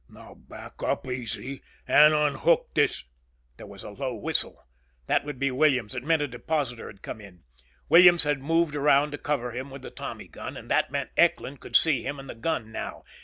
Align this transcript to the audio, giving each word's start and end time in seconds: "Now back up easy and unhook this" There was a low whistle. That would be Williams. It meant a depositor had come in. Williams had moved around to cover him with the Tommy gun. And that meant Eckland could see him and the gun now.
"Now 0.09 0.33
back 0.33 0.81
up 0.81 1.05
easy 1.05 1.61
and 1.87 2.11
unhook 2.11 2.73
this" 2.73 3.03
There 3.57 3.67
was 3.67 3.83
a 3.83 3.91
low 3.91 4.15
whistle. 4.15 4.65
That 5.05 5.23
would 5.25 5.37
be 5.37 5.51
Williams. 5.51 5.93
It 5.93 6.01
meant 6.01 6.23
a 6.23 6.27
depositor 6.27 6.87
had 6.87 7.03
come 7.03 7.21
in. 7.21 7.43
Williams 7.87 8.23
had 8.23 8.41
moved 8.41 8.75
around 8.75 9.11
to 9.11 9.19
cover 9.19 9.51
him 9.55 9.69
with 9.69 9.83
the 9.83 9.91
Tommy 9.91 10.27
gun. 10.27 10.57
And 10.57 10.71
that 10.71 10.91
meant 10.91 11.11
Eckland 11.19 11.59
could 11.59 11.75
see 11.75 12.01
him 12.03 12.17
and 12.19 12.27
the 12.27 12.33
gun 12.33 12.71
now. 12.71 13.03